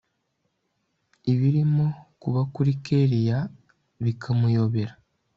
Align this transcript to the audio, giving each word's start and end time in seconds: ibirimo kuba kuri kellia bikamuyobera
ibirimo 1.31 1.85
kuba 2.21 2.41
kuri 2.53 2.71
kellia 2.85 3.39
bikamuyobera 4.03 4.93